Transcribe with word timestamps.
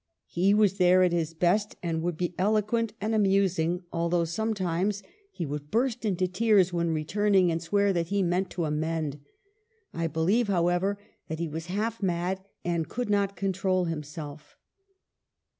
He 0.25 0.55
was 0.55 0.79
there 0.79 1.03
at 1.03 1.11
his 1.11 1.35
best, 1.35 1.75
and 1.83 2.01
would 2.01 2.17
be 2.17 2.33
eloquent 2.39 2.93
and 2.99 3.13
amusing, 3.13 3.83
although 3.93 4.25
sometimes 4.25 5.03
he 5.31 5.45
would 5.45 5.69
burst 5.69 5.99
^126 5.99 6.05
EMILY 6.05 6.15
BRONTE. 6.17 6.23
into 6.27 6.39
tears 6.39 6.73
when 6.73 6.89
returning, 6.89 7.51
and 7.51 7.61
swear 7.61 7.93
that 7.93 8.07
he 8.07 8.23
meant 8.23 8.49
to 8.49 8.65
amend. 8.65 9.19
I 9.93 10.07
believe, 10.07 10.47
however, 10.47 10.97
that 11.27 11.37
he 11.37 11.47
was 11.47 11.67
half 11.67 12.01
mad 12.01 12.41
and 12.65 12.89
could 12.89 13.11
not 13.11 13.35
control 13.35 13.85
himself." 13.85 14.57